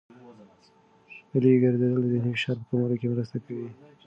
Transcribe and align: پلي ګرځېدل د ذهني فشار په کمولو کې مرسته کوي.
پلي 1.29 1.51
ګرځېدل 1.63 2.01
د 2.03 2.07
ذهني 2.13 2.31
فشار 2.35 2.57
په 2.59 2.65
کمولو 2.69 2.95
کې 2.99 3.07
مرسته 3.13 3.37
کوي. 3.45 3.69